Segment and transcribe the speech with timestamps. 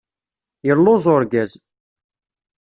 [0.67, 1.51] Yelluẓ urgaz.